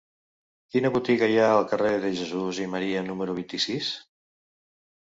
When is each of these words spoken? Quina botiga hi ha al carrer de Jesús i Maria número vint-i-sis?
Quina 0.75 0.91
botiga 0.95 1.29
hi 1.33 1.37
ha 1.41 1.51
al 1.57 1.67
carrer 1.75 1.93
de 2.07 2.11
Jesús 2.23 2.63
i 2.65 2.69
Maria 2.75 3.07
número 3.13 3.41
vint-i-sis? 3.43 3.93